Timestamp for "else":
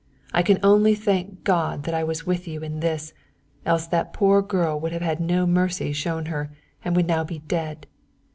3.67-3.85